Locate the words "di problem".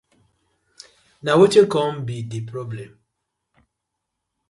2.31-2.91